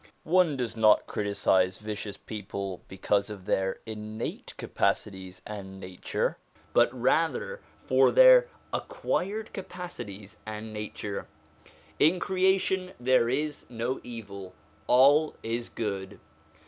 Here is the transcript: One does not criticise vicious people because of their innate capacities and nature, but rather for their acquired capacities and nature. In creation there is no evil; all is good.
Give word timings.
One 0.23 0.57
does 0.57 0.75
not 0.75 1.05
criticise 1.05 1.77
vicious 1.77 2.17
people 2.17 2.81
because 2.87 3.29
of 3.29 3.45
their 3.45 3.77
innate 3.85 4.55
capacities 4.57 5.43
and 5.45 5.79
nature, 5.79 6.39
but 6.73 6.91
rather 6.91 7.61
for 7.85 8.09
their 8.11 8.47
acquired 8.73 9.53
capacities 9.53 10.37
and 10.43 10.73
nature. 10.73 11.27
In 11.99 12.19
creation 12.19 12.93
there 12.99 13.29
is 13.29 13.67
no 13.69 13.99
evil; 14.03 14.55
all 14.87 15.35
is 15.43 15.69
good. 15.69 16.19